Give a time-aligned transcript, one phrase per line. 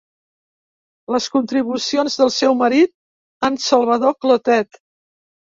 [1.15, 2.95] Les contribucions del seu marit,
[3.51, 4.83] en Salvador Clotet.